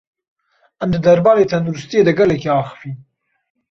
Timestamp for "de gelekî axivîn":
2.07-2.95